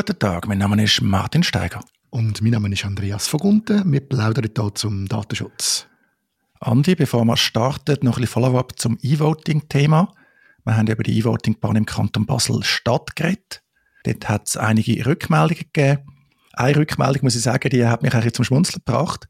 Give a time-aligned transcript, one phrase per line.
[0.00, 1.82] Guten Tag, mein Name ist Martin Steiger.
[2.08, 3.92] Und mein Name ist Andreas Vogunten.
[3.92, 5.88] Wir plaudern hier zum Datenschutz.
[6.58, 10.10] Andi, bevor wir starten, noch ein bisschen Follow-up zum E-Voting-Thema.
[10.64, 13.62] Wir haben über die E-Voting-Bahn im Kanton Basel-Stadt geredet.
[14.04, 16.00] Dort hat es einige Rückmeldungen gegeben.
[16.54, 19.28] Eine Rückmeldung, muss ich sagen, die hat mich eigentlich zum Schmunzeln gebracht,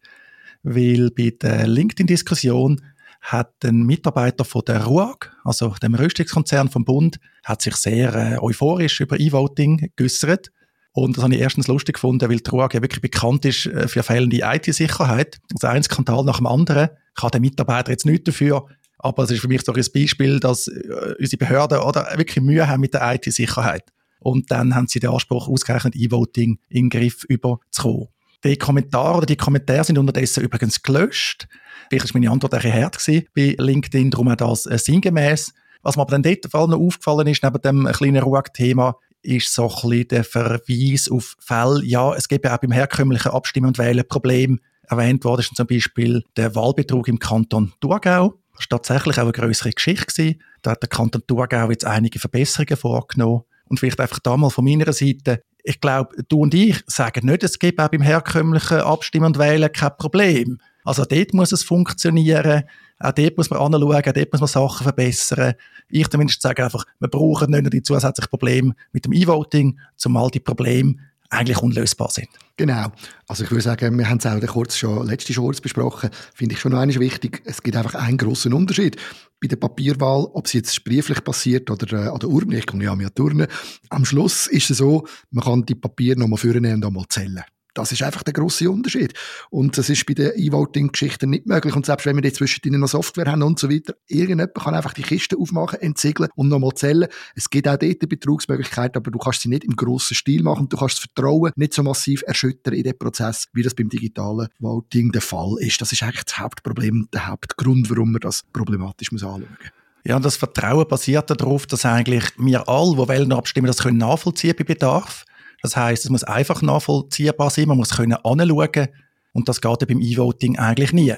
[0.62, 2.80] weil bei der LinkedIn-Diskussion
[3.22, 8.38] hat ein Mitarbeiter von der RUAG, also dem Rüstungskonzern vom Bund, hat sich sehr äh,
[8.38, 10.52] euphorisch über E-Voting geäußert.
[10.92, 13.86] Und das habe ich erstens lustig gefunden, weil die RUAG ja wirklich bekannt ist äh,
[13.86, 15.38] für fehlende IT-Sicherheit.
[15.54, 16.90] Also ein Skandal nach dem anderen.
[17.14, 18.66] Kann der Mitarbeiter jetzt nichts dafür.
[18.98, 22.66] Aber es ist für mich so ein Beispiel, dass äh, unsere Behörden oder wirklich Mühe
[22.66, 23.84] haben mit der IT-Sicherheit.
[24.18, 28.08] Und dann haben sie den Anspruch, ausgerechnet E-Voting in den Griff überzukommen.
[28.44, 31.46] Die Kommentare oder die Kommentare sind unterdessen übrigens gelöscht.
[31.88, 32.98] Vielleicht war meine Antwort ein hart
[33.34, 35.52] bei LinkedIn, darum auch das äh, sinngemäß.
[35.82, 39.54] Was mir aber dann dort vor allem noch aufgefallen ist, neben dem kleinen Ruhe-Thema, ist
[39.54, 41.84] so ein bisschen der Verweis auf Fälle.
[41.84, 44.58] Ja, es gibt ja auch beim herkömmlichen Abstimmen und Wählen Probleme.
[44.88, 48.34] Erwähnt worden ist zum Beispiel der Wahlbetrug im Kanton Thurgau.
[48.56, 50.06] Das war tatsächlich auch eine größere Geschichte.
[50.06, 50.42] Gewesen.
[50.62, 53.42] Da hat der Kanton Thurgau jetzt einige Verbesserungen vorgenommen.
[53.66, 55.42] Und vielleicht einfach da mal von meiner Seite.
[55.62, 59.70] Ich glaube, du und ich sagen nicht, es gibt auch beim herkömmlichen Abstimmen und Wählen
[59.72, 60.58] kein Problem.
[60.84, 62.64] Also dort muss es funktionieren,
[62.98, 65.54] auch dort muss man anschauen, dort muss man Sachen verbessern.
[65.88, 70.30] Ich zumindest sage einfach, wir brauchen nicht nur die zusätzlichen Probleme mit dem E-Voting, zumal
[70.30, 70.96] die Probleme
[71.30, 72.28] eigentlich unlösbar sind.
[72.56, 72.92] Genau.
[73.28, 76.60] Also ich würde sagen, wir haben es auch kurz schon letzte Shorts besprochen, finde ich
[76.60, 77.40] schon noch eines wichtig.
[77.44, 78.96] Es gibt einfach einen grossen Unterschied.
[79.40, 82.84] Bei der Papierwahl, ob es jetzt brieflich passiert oder äh, an der Urne, ich komme
[82.84, 83.46] ja an Turnen,
[83.88, 87.44] am Schluss ist es so, man kann die Papiere nochmal vornehmen und einmal zählen.
[87.74, 89.14] Das ist einfach der große Unterschied.
[89.50, 91.74] Und das ist bei den E-Voting-Geschichten nicht möglich.
[91.74, 94.92] Und selbst wenn wir die zwischendrin noch Software haben und so weiter, irgendjemand kann einfach
[94.92, 97.08] die Kiste aufmachen, entsiegeln und nochmal zählen.
[97.34, 100.68] Es gibt auch dort Betrugsmöglichkeiten, aber du kannst sie nicht im grossen Stil machen.
[100.68, 104.48] Du kannst das Vertrauen nicht so massiv erschüttern in den Prozess, wie das beim digitalen
[104.58, 105.80] Voting der Fall ist.
[105.80, 109.70] Das ist eigentlich das Hauptproblem, der Hauptgrund, warum man das problematisch muss anschauen muss.
[110.04, 113.98] Ja, und das Vertrauen basiert darauf, dass eigentlich wir alle, die wählen abstimmen, das können
[113.98, 115.24] nachvollziehen bei Bedarf.
[115.62, 118.88] Das heißt, es muss einfach nachvollziehbar sein, man muss können anschauen
[119.32, 121.14] und das geht ja beim E-Voting eigentlich nie.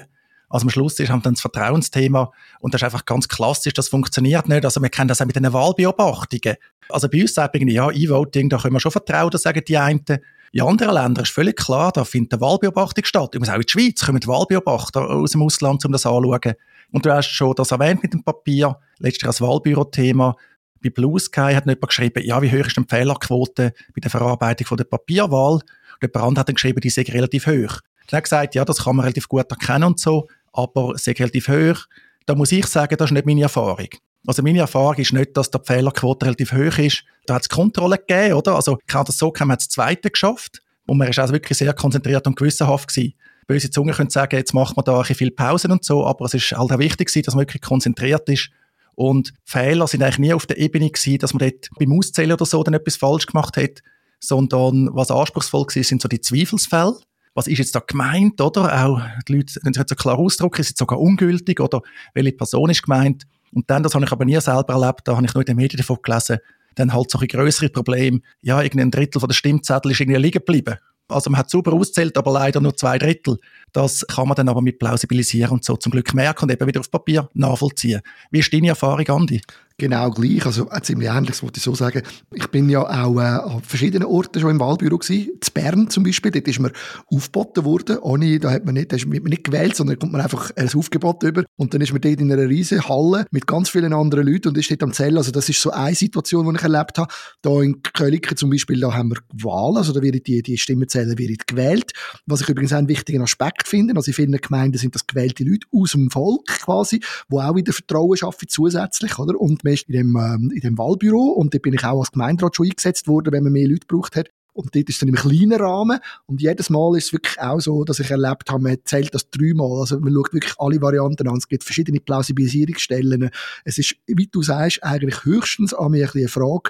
[0.49, 4.47] Also am Schluss ist dann das Vertrauensthema und das ist einfach ganz klassisch, das funktioniert
[4.47, 4.63] nicht.
[4.63, 6.57] Also wir kennen das auch mit den Wahlbeobachtungen.
[6.89, 9.77] Also bei uns sagt man, ja, E-Voting, da können wir schon vertrauen, das sagen die
[9.77, 10.03] einen.
[10.51, 13.33] In anderen Ländern ist völlig klar, da findet eine Wahlbeobachtung statt.
[13.33, 16.53] Übrigens auch in der Schweiz kommen Wahlbeobachter aus dem Ausland, um das anzuschauen.
[16.91, 20.35] Und du hast schon das erwähnt mit dem Papier, letztlich als Wahlbüro-Thema
[20.83, 24.67] bei Blue Sky hat jemand geschrieben, ja, wie hoch ist die Fehlerquote bei der Verarbeitung
[24.67, 25.53] von der Papierwahl?
[25.53, 25.63] Und
[26.01, 27.79] jemand anderes hat dann geschrieben, die sei relativ hoch.
[28.09, 31.47] Dann hat gesagt, ja, das kann man relativ gut erkennen und so, aber sei relativ
[31.47, 31.85] hoch.
[32.25, 33.87] Da muss ich sagen, das ist nicht meine Erfahrung.
[34.25, 37.03] Also meine Erfahrung ist nicht, dass die Fehlerquote relativ hoch ist.
[37.25, 38.55] Da hat es Kontrolle gegeben, oder?
[38.55, 41.73] Also kann das so, kann man das Zweite geschafft und man ist also wirklich sehr
[41.73, 43.13] konzentriert und gewissenhaft gewesen.
[43.47, 46.25] Böse Zunge können sagen, jetzt macht man da ein bisschen viel Pausen und so, aber
[46.25, 48.49] es ist halt auch wichtig dass man wirklich konzentriert ist
[48.95, 52.45] und Fehler sind eigentlich nie auf der Ebene gewesen, dass man dort beim Auszählen oder
[52.45, 53.81] so dann etwas falsch gemacht hat,
[54.19, 56.97] sondern was anspruchsvoll war, sind so die Zweifelsfälle.
[57.35, 58.85] Was ist jetzt da gemeint, oder?
[58.85, 61.81] Auch die Leute können sich so klar ausdrücken, ist es sogar ungültig oder
[62.13, 63.23] welche Person ist gemeint?
[63.51, 65.55] Und dann, das habe ich aber nie selber erlebt, da habe ich nur in den
[65.55, 66.37] Medien davon gelesen,
[66.75, 68.21] dann halt so ein größere Problem.
[68.41, 70.77] Ja, irgendein Drittel von der Stimmzettel ist irgendwie liegen geblieben.
[71.07, 73.37] Also man hat super auszählt, aber leider nur zwei Drittel.
[73.71, 76.79] Das kann man dann aber mit plausibilisieren und so zum Glück merken und eben wieder
[76.79, 78.01] auf Papier nachvollziehen.
[78.31, 79.41] Wie ist deine Erfahrung, Andi?
[79.77, 82.03] Genau gleich, also äh, ziemlich ähnlich, das wollte ich so sagen.
[82.31, 85.31] Ich bin ja auch äh, an verschiedenen Orten schon im Wahlbüro gewesen.
[85.41, 86.71] Zu Bern zum Beispiel, dort ist mir
[87.07, 90.21] aufgeboten worden, ohne, da hat man nicht, da ist man nicht gewählt, sondern kommt man
[90.21, 93.69] einfach ein Aufgebot über und dann ist man dort in einer riesen Halle mit ganz
[93.69, 95.17] vielen anderen Leuten und ist dort am Zählen.
[95.17, 97.11] Also das ist so eine Situation, die ich erlebt habe.
[97.41, 101.17] Da in Köliken zum Beispiel, da haben wir Wahlen, also da werden die, die Stimmenzähler
[101.17, 101.93] werden gewählt.
[102.27, 105.65] Was ich übrigens einen wichtigen Aspekt finde, also in vielen Gemeinden sind das gewählte Leute
[105.73, 109.39] aus dem Volk quasi, wo auch wieder Vertrauen schaffen zusätzlich, oder?
[109.41, 112.55] Und ist in dem, ähm, in dem Wahlbüro und da bin ich auch als Gemeinderat
[112.55, 114.29] schon eingesetzt worden, wenn man mehr Leute gebraucht hat.
[114.53, 115.99] Und dort ist dann im kleinen Rahmen.
[116.27, 119.29] Und jedes Mal ist es wirklich auch so, dass ich erlebt habe, man zählt das
[119.31, 119.79] dreimal.
[119.79, 121.37] Also man schaut wirklich alle Varianten an.
[121.37, 123.31] Es gibt verschiedene Plausibilisierungsstellen.
[123.65, 126.69] Es ist, wie du sagst, eigentlich höchstens an mir eine Frage,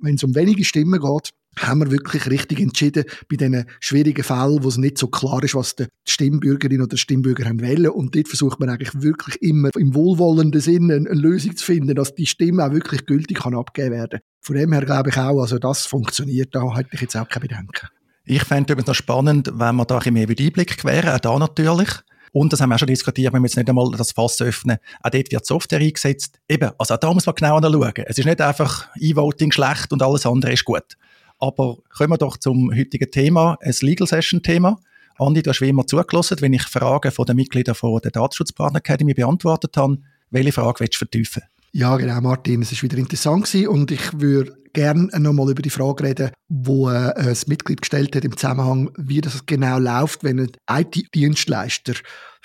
[0.00, 4.62] wenn es um wenige Stimmen geht, haben wir wirklich richtig entschieden bei diesen schwierigen Fällen,
[4.62, 7.88] wo es nicht so klar ist, was die Stimmbürgerin oder der Stimmbürger haben wollen.
[7.88, 12.14] Und dort versucht man eigentlich wirklich immer im wohlwollenden Sinne eine, Lösung zu finden, dass
[12.14, 14.20] die Stimme auch wirklich gültig kann abgegeben werden.
[14.40, 17.46] Von dem her glaube ich auch, also das funktioniert, da hätte ich jetzt auch keine
[17.48, 17.88] Bedenken.
[18.26, 21.38] Ich fände es noch spannend, wenn man da ein bisschen mehr Einblick gewähren, auch da
[21.38, 21.88] natürlich.
[22.34, 24.78] Und das haben wir auch schon diskutiert, wenn wir jetzt nicht einmal das Fass öffnen.
[25.02, 26.40] Auch dort wird Software eingesetzt.
[26.48, 27.92] Eben, also auch da muss man genau anschauen.
[28.06, 30.96] Es ist nicht einfach E-Voting schlecht und alles andere ist gut.
[31.46, 34.80] Aber kommen wir doch zum heutigen Thema, ein Legal Session Thema.
[35.18, 38.78] Andi, du hast wie immer zugelassen, wenn ich Fragen von den Mitgliedern von der Datenschutzpartner
[38.78, 39.98] Academy beantwortet habe.
[40.30, 41.42] Welche Frage willst du vertiefen?
[41.72, 42.62] Ja, genau, Martin.
[42.62, 47.14] Es war wieder interessant und ich würde gerne nochmal über die Frage reden, wo äh,
[47.16, 51.94] ein Mitglied gestellt hat im Zusammenhang, wie das genau läuft, wenn ein IT-Dienstleister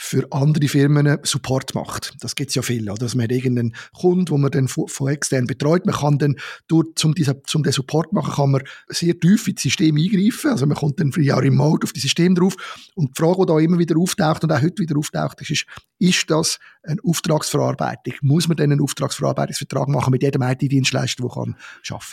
[0.02, 2.14] für andere Firmen Support macht.
[2.22, 3.00] Das gibt's ja viel, oder?
[3.00, 5.86] Dass man irgendeinen Kunden, wo man dann von, von extern betreut.
[5.86, 6.38] Man kann dann
[6.70, 10.52] durch, zum, diese, zum den Support machen, kann man sehr tief ins System eingreifen.
[10.52, 12.56] Also man kommt dann ja remote auf das System drauf.
[12.96, 15.66] Und die Frage, die da immer wieder auftaucht und auch heute wieder auftaucht, ist,
[16.00, 18.14] ist das eine Auftragsverarbeitung?
[18.22, 21.56] Muss man dann einen Auftragsverarbeitungsvertrag machen mit jedem IT-Dienstleister, der arbeiten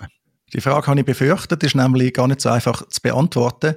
[0.01, 0.06] kann?
[0.53, 3.75] Die Frage habe ich befürchtet, ist nämlich gar nicht so einfach zu beantworten.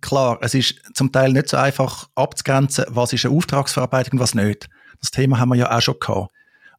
[0.00, 4.34] Klar, es ist zum Teil nicht so einfach abzugrenzen, was ist eine Auftragsverarbeitung und was
[4.34, 4.68] nicht.
[5.00, 6.32] Das Thema haben wir ja auch schon gehabt.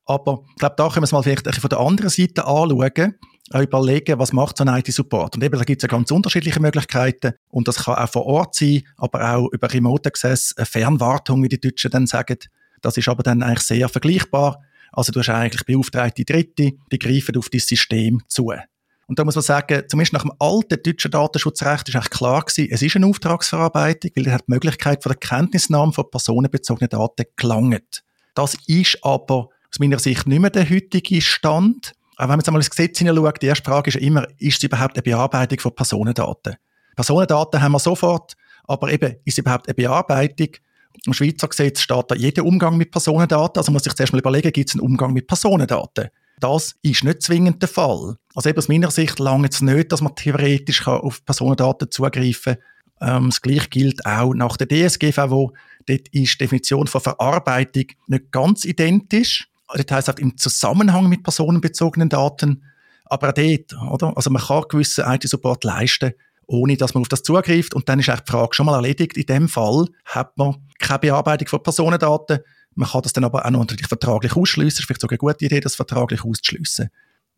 [0.05, 3.15] Aber ich glaube, da können wir es mal vielleicht von der anderen Seite anschauen,
[3.53, 5.35] überlegen, was macht so ein IT-Support.
[5.35, 7.33] Und eben, da gibt es ja ganz unterschiedliche Möglichkeiten.
[7.49, 11.49] Und das kann auch vor Ort sein, aber auch über Remote Access, eine Fernwartung, wie
[11.49, 12.37] die Deutschen dann sagen.
[12.81, 14.61] Das ist aber dann eigentlich sehr vergleichbar.
[14.91, 18.51] Also du hast eigentlich beauftragte Dritte, die greifen auf dein System zu.
[19.09, 22.69] Und da muss man sagen, zumindest nach dem alten deutschen Datenschutzrecht ist eigentlich klar gewesen,
[22.71, 27.25] es ist eine Auftragsverarbeitung, weil er hat die Möglichkeit von der Kenntnisnahme von personenbezogenen Daten
[27.35, 28.03] gelangt.
[28.35, 31.93] Das ist aber aus meiner Sicht nicht mehr der heutige Stand.
[32.17, 34.59] Auch wenn man jetzt einmal ins Gesetz hineinschaut, die erste Frage ist ja immer, ist
[34.59, 36.57] es überhaupt eine Bearbeitung von Personendaten?
[36.95, 38.35] Personendaten haben wir sofort,
[38.65, 40.49] aber eben, ist es überhaupt eine Bearbeitung?
[41.07, 44.51] Im Schweizer Gesetz steht da jeder Umgang mit Personendaten, also muss sich zuerst mal überlegen,
[44.51, 46.09] gibt es einen Umgang mit Personendaten?
[46.39, 48.17] Das ist nicht zwingend der Fall.
[48.39, 52.55] Also eben aus meiner Sicht lange es nicht, dass man theoretisch auf Personendaten zugreifen
[52.97, 53.23] kann.
[53.23, 55.51] Ähm, das Gleiche gilt auch nach der DSGVO.
[55.85, 59.49] Dort ist die Definition von Verarbeitung nicht ganz identisch.
[59.73, 62.63] Das heisst auch im Zusammenhang mit personenbezogenen Daten.
[63.03, 64.15] Aber auch dort, oder?
[64.15, 66.13] Also man kann gewissen IT-Support leisten,
[66.47, 67.73] ohne dass man auf das zugreift.
[67.73, 69.17] Und dann ist eigentlich die Frage schon mal erledigt.
[69.17, 72.39] In dem Fall hat man keine Bearbeitung von Personendaten,
[72.75, 74.79] man kann das dann aber auch noch natürlich vertraglich ausschließen.
[74.79, 76.89] Ist vielleicht sogar eine gute Idee, das vertraglich auszuschließen.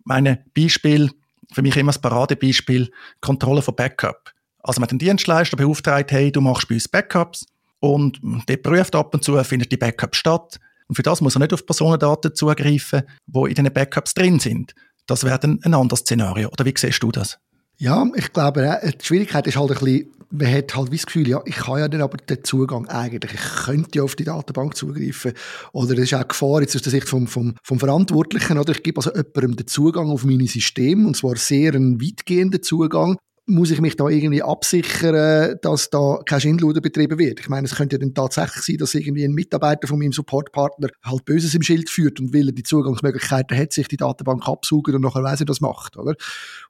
[0.03, 1.11] Meine Beispiel,
[1.53, 4.31] für mich immer das Paradebeispiel, Kontrolle von Backup.
[4.63, 7.45] Also man hat einen Dienstleister beauftragt, hey, du machst bei uns Backups
[7.79, 10.59] und der prüft ab und zu, findet die Backup statt.
[10.87, 14.73] Und für das muss er nicht auf Personendaten zugreifen, die in den Backups drin sind.
[15.07, 16.49] Das wäre dann ein anderes Szenario.
[16.49, 17.39] Oder wie siehst du das?
[17.81, 21.41] Ja, ich glaube, die Schwierigkeit ist halt ein bisschen, man hat halt das Gefühl, ja,
[21.45, 23.33] ich habe ja dann aber den Zugang eigentlich.
[23.33, 25.33] Ich könnte ja auf die Datenbank zugreifen.
[25.73, 28.59] Oder es ist auch Gefahr jetzt aus der Sicht vom, vom, vom Verantwortlichen.
[28.59, 32.61] Oder ich gebe also jemandem den Zugang auf meine Systeme, und zwar sehr einen weitgehenden
[32.61, 37.39] Zugang muss ich mich da irgendwie absichern, dass da kein Schindluder betrieben wird.
[37.39, 40.89] Ich meine, es könnte ja dann tatsächlich sein, dass irgendwie ein Mitarbeiter von meinem Supportpartner
[41.03, 45.01] halt Böses im Schild führt und will die Zugangsmöglichkeiten hat, sich die Datenbank absaugen und
[45.01, 46.15] nachher weiss er, das macht, oder?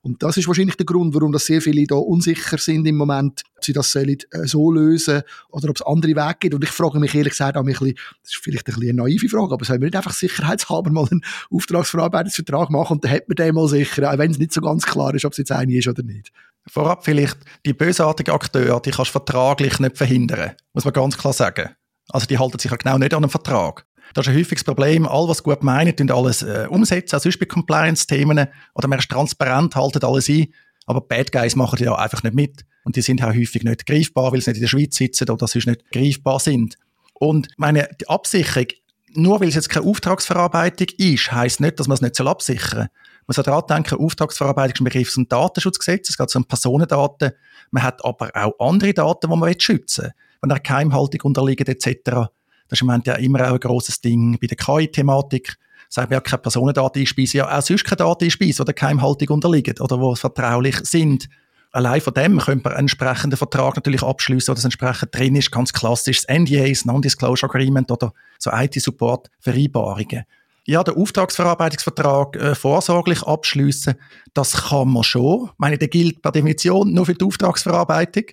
[0.01, 3.43] Und das ist wahrscheinlich der Grund, warum das sehr viele da unsicher sind im Moment,
[3.57, 6.55] ob sie das sollen, äh, so lösen oder ob es andere Wege gibt.
[6.55, 9.03] Und ich frage mich ehrlich gesagt auch ein bisschen, das ist vielleicht ein bisschen eine
[9.03, 11.21] naive Frage, aber sollen wir nicht einfach sicherheitshalber mal einen
[11.51, 14.85] Auftragsverarbeitungsvertrag machen und dann hat man den mal sicher, auch wenn es nicht so ganz
[14.85, 16.31] klar ist, ob es jetzt eine ist oder nicht.
[16.73, 20.51] Vorab vielleicht, die bösartigen Akteure, die kannst du vertraglich nicht verhindern.
[20.71, 21.71] Muss man ganz klar sagen.
[22.07, 23.85] Also die halten sich ja genau nicht an einen Vertrag.
[24.13, 25.05] Das ist ein häufiges Problem.
[25.05, 28.47] All, was gut meinen, tun alles äh, umsetzen, auch sonst bei Compliance-Themen.
[28.73, 30.47] Oder man ist transparent, haltet alles ein.
[30.85, 32.65] Aber Bad Guys machen die ja einfach nicht mit.
[32.85, 35.47] Und die sind auch häufig nicht greifbar, weil sie nicht in der Schweiz sitzen oder
[35.47, 36.77] sonst nicht greifbar sind.
[37.15, 38.67] Und meine, die Absicherung,
[39.13, 42.87] nur weil es jetzt keine Auftragsverarbeitung ist, heisst nicht, dass man es nicht absichern soll.
[43.31, 47.31] Man soll daran denken, Auftragsverarbeitung ist ein Begriff zum Datenschutzgesetz, es geht um Personendaten.
[47.69, 52.01] Man hat aber auch andere Daten, die man schützen will, wenn der Geheimhaltung unterliegen etc.
[52.03, 52.27] Das
[52.71, 55.55] ist im Moment ja immer auch ein grosses Ding bei der KI-Thematik.
[55.87, 59.29] Sagen wir ja keine Personendaten einspeisen, ja auch sonst keine Daten einspeisen, die der Geheimhaltung
[59.29, 61.29] unterliegen oder die vertraulich sind.
[61.71, 65.51] Allein von dem könnte man einen entsprechenden Vertrag natürlich abschließen, wo das entsprechend drin ist,
[65.51, 70.25] ganz klassisch NDAs, Non-Disclosure Agreement oder so IT-Support-Vereinbarungen
[70.71, 73.95] ja, den Auftragsverarbeitungsvertrag äh, vorsorglich abschließen,
[74.33, 75.45] das kann man schon.
[75.45, 78.23] Ich meine, der gilt per Definition nur für die Auftragsverarbeitung.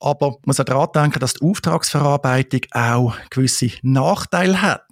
[0.00, 4.82] Aber man muss auch daran denken, dass die Auftragsverarbeitung auch gewisse Nachteile hat.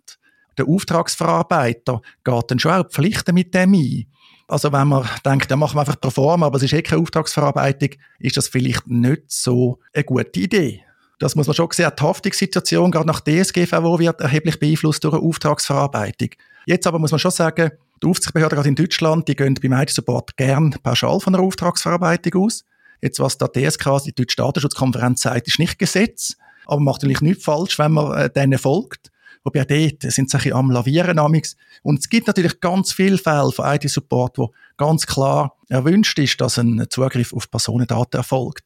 [0.57, 4.07] Der Auftragsverarbeiter geht dann schon auch Pflichten mit dem ein.
[4.49, 7.91] Also wenn man denkt, dann machen wir einfach Perform, aber es ist eh keine Auftragsverarbeitung,
[8.19, 10.85] ist das vielleicht nicht so eine gute Idee.
[11.19, 11.91] Das muss man schon sehen.
[11.99, 16.31] Die Haftungssituation, gerade nach DSGVO, wird erheblich beeinflusst durch eine Auftragsverarbeitung.
[16.67, 17.71] Jetzt aber muss man schon sagen,
[18.03, 22.65] die Aufsichtsbehörden gerade in Deutschland, die gehen beim IT-Support gern pauschal von einer Auftragsverarbeitung aus.
[23.01, 27.21] Jetzt, was da DSK, die Deutsche Datenschutzkonferenz sagt, ist nicht Gesetz, aber man macht natürlich
[27.21, 29.11] nichts falsch, wenn man äh, denen folgt.
[29.45, 31.55] Wobei dort sind sie am Lavieren amix.
[31.83, 36.59] Und es gibt natürlich ganz viele Fälle von IT-Support, wo ganz klar erwünscht ist, dass
[36.59, 38.65] ein Zugriff auf Personendaten erfolgt.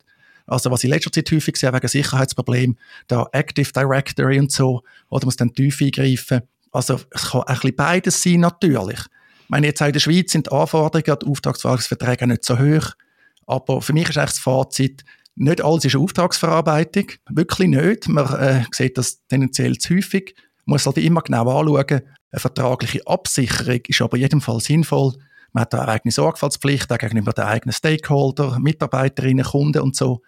[0.49, 2.79] Also was ich in letzter Zeit häufig sehe, wegen Sicherheitsproblemen,
[3.11, 6.43] der Active Directory und so, oder muss dann tief eingreifen.
[6.73, 9.01] Also es kann ein bisschen beides sein, natürlich.
[9.01, 12.59] Ich meine, jetzt auch in der Schweiz sind die Anforderungen an die Auftragsvertragsverträge nicht so
[12.59, 12.93] hoch,
[13.47, 15.05] aber für mich ist echt das Fazit,
[15.39, 18.09] nicht alles ist Auftragsverarbeitung, wirklich nicht.
[18.09, 20.35] Man äh, sieht das tendenziell zu häufig.
[20.67, 22.03] Man muss halt immer genau anschauen.
[22.31, 25.15] Eine vertragliche Absicherung ist aber in jedem Fall sinnvoll.
[25.53, 30.23] Man hat eine eigene Sorgfaltspflicht auch gegenüber den eigenen Stakeholder, Mitarbeiterinnen, Kunden und so.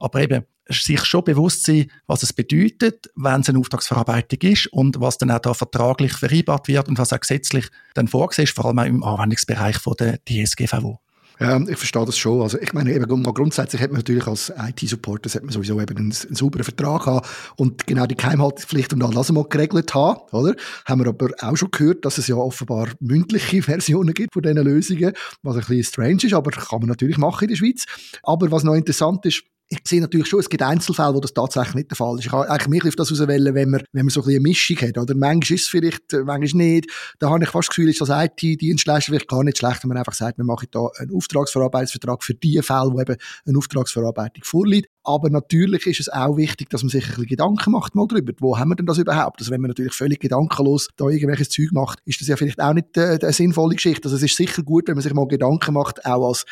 [0.00, 5.00] Aber eben, sich schon bewusst sein, was es bedeutet, wenn es eine Auftragsverarbeitung ist und
[5.00, 8.66] was dann auch da vertraglich vereinbart wird und was auch gesetzlich dann vorgesehen ist, vor
[8.66, 11.00] allem auch im Anwendungsbereich von der DSGVO.
[11.40, 12.42] Ja, ich verstehe das schon.
[12.42, 16.64] Also ich meine, eben grundsätzlich hat man natürlich als IT-Supporter sowieso eben einen, einen sauberen
[16.64, 17.26] Vertrag haben
[17.56, 20.54] und genau die Geheimhaltungspflicht und all das mal geregelt haben, oder?
[20.84, 24.58] Haben wir aber auch schon gehört, dass es ja offenbar mündliche Versionen gibt von diesen
[24.58, 27.86] Lösungen, was ein bisschen strange ist, aber kann man natürlich machen in der Schweiz.
[28.22, 31.76] Aber was noch interessant ist, ich sehe natürlich schon, es gibt Einzelfälle, wo das tatsächlich
[31.76, 32.26] nicht der Fall ist.
[32.26, 34.76] Ich habe eigentlich mich auf das auswählen, wenn man, wenn man so ein eine Mischung
[34.78, 34.98] hat.
[34.98, 36.90] Oder manchmal ist es vielleicht, äh, manchmal nicht.
[37.20, 39.98] Da habe ich fast das Gefühl, ist das IT-Dienstleister vielleicht gar nicht schlecht, wenn man
[39.98, 44.88] einfach sagt, wir machen da einen Auftragsverarbeitungsvertrag für die Fälle, wo eben eine Auftragsverarbeitung vorliegt.
[45.02, 48.32] Aber natürlich ist es auch wichtig, dass man sich ein bisschen Gedanken macht mal drüber.
[48.38, 49.40] Wo haben wir denn das überhaupt?
[49.40, 52.74] Also wenn man natürlich völlig gedankenlos da irgendwelches Zeug macht, ist das ja vielleicht auch
[52.74, 54.04] nicht äh, eine sinnvolle Geschichte.
[54.04, 56.44] Also es ist sicher gut, wenn man sich mal Gedanken macht, auch als,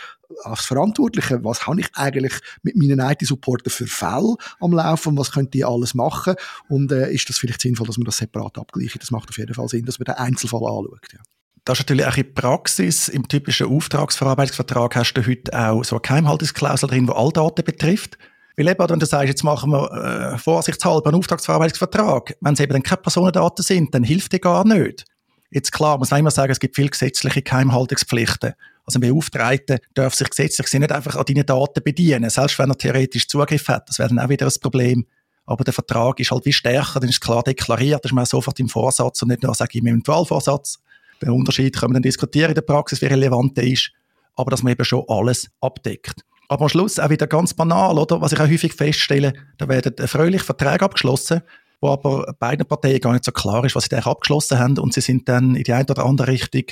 [0.45, 5.51] als Verantwortliche, was habe ich eigentlich mit meinen IT-Supporter für Fälle am Laufen, was könnte
[5.51, 6.35] die alles machen
[6.69, 9.01] und äh, ist das vielleicht sinnvoll, dass man das separat abgleicht?
[9.01, 11.07] Das macht auf jeden Fall Sinn, dass man den Einzelfall anschaut.
[11.13, 11.21] Ja.
[11.69, 13.09] Das ist natürlich auch in Praxis.
[13.09, 18.17] Im typischen Auftragsverarbeitungsvertrag hast du heute auch so eine Geheimhaltungsklausel drin, die all Daten betrifft.
[18.59, 22.73] Weil eben, wenn du sagst, jetzt machen wir äh, vorsichtshalber einen Auftragsverarbeitungsvertrag, wenn es eben
[22.73, 25.05] dann keine Personendaten sind, dann hilft dir gar nicht.
[25.53, 28.55] Jetzt klar, muss man immer sagen, es gibt viele gesetzliche Geheimhaltungspflichten.
[28.85, 32.77] Also ein Beauftragter darf sich gesetzlich nicht einfach an deine Daten bedienen, selbst wenn er
[32.77, 33.89] theoretisch Zugriff hat.
[33.89, 35.07] Das wäre dann auch wieder ein Problem.
[35.47, 38.59] Aber der Vertrag ist halt wie stärker, dann ist klar deklariert, das ist man sofort
[38.59, 40.81] im Vorsatz und nicht nur, sage ich, im Eventualvorsatz.
[41.23, 43.93] Den Unterschied können wir dann diskutieren in der Praxis, wie relevant der ist,
[44.35, 46.25] aber dass man eben schon alles abdeckt.
[46.49, 48.21] Aber am Schluss auch wieder ganz banal, oder?
[48.21, 51.43] Was ich auch häufig feststelle, da werden erfreulich Verträge abgeschlossen,
[51.81, 54.95] wo aber beiden Parteien gar nicht so klar ist, was sie eigentlich abgeschlossen haben und
[54.95, 56.65] sie sind dann in die eine oder andere Richtung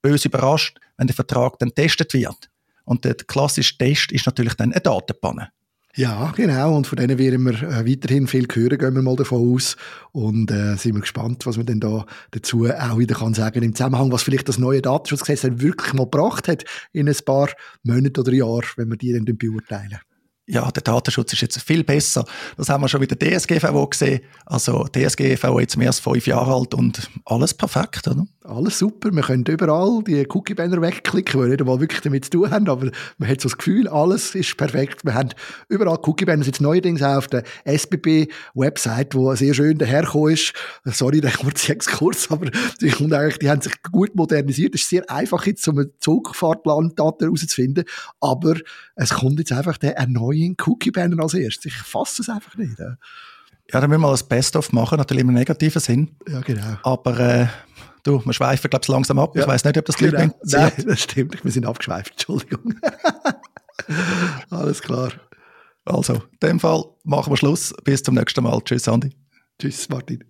[0.00, 2.48] böse überrascht, wenn der Vertrag dann getestet wird.
[2.84, 5.50] Und der klassische Test ist natürlich dann eine Datenpanne.
[5.98, 6.76] Ja, genau.
[6.76, 9.78] Und von denen werden wir äh, weiterhin viel hören, gehen wir mal davon aus.
[10.12, 13.74] Und äh, sind wir gespannt, was man denn da dazu auch wieder kann sagen im
[13.74, 17.48] Zusammenhang, was vielleicht das neue Datenschutzgesetz wirklich mal gebracht hat in ein paar
[17.82, 19.98] Monaten oder Jahren, wenn wir die dann beurteilen
[20.48, 22.24] ja, der Datenschutz ist jetzt viel besser.
[22.56, 24.20] Das haben wir schon mit der DSGVO gesehen.
[24.44, 28.26] Also DSGVO jetzt mehr als fünf Jahre alt und alles perfekt, oder?
[28.44, 29.10] Alles super.
[29.10, 32.92] Wir können überall die Cookie-Banner wegklicken, die nicht einmal wirklich damit zu tun haben, aber
[33.18, 35.04] man hat so das Gefühl, alles ist perfekt.
[35.04, 35.30] Wir haben
[35.68, 40.52] überall Cookie-Banner, jetzt neuerdings auch auf der SBB-Website, wo sehr schön dahergekommen ist.
[40.84, 42.50] Sorry, der kurze Exkurs, aber
[42.80, 44.76] die, die haben sich gut modernisiert.
[44.76, 47.84] Es ist sehr einfach jetzt, so einen Zugfahrtplan Daten herauszufinden,
[48.20, 48.54] aber
[48.94, 51.66] es kommt jetzt einfach der erneute neuen Cookie-Banner als erstes.
[51.66, 52.78] Ich fasse es einfach nicht.
[52.78, 52.96] Ja,
[53.72, 56.16] ja dann müssen wir das Best-of machen, natürlich im negativen Sinn.
[56.28, 56.78] Ja, genau.
[56.82, 57.46] Aber äh,
[58.02, 59.34] du, wir schweifen, glaube ich, langsam ab.
[59.34, 59.42] Ja.
[59.42, 60.18] Ich weiß nicht, ob das genau.
[60.18, 61.44] Leute Nein, das stimmt.
[61.44, 62.74] Wir sind abgeschweift, Entschuldigung.
[64.50, 65.12] Alles klar.
[65.84, 67.72] Also, in dem Fall machen wir Schluss.
[67.84, 68.60] Bis zum nächsten Mal.
[68.64, 69.14] Tschüss, Andi.
[69.58, 70.24] Tschüss, Martin.